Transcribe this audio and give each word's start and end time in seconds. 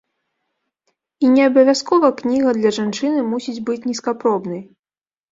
І 1.25 1.33
не 1.33 1.43
абавязкова 1.49 2.09
кніга 2.21 2.49
для 2.59 2.71
жанчыны 2.77 3.19
мусіць 3.35 3.61
быць 3.69 3.77
нізкапробнай. 3.91 4.65